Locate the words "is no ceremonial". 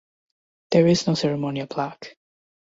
0.87-1.67